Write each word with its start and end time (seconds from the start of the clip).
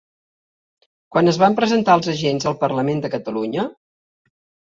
Quan 1.15 1.29
es 1.33 1.37
van 1.43 1.57
presentar 1.59 1.97
els 1.99 2.09
agents 2.15 2.49
al 2.53 2.57
Parlament 2.63 3.03
de 3.05 3.13
Catalunya? 3.17 3.67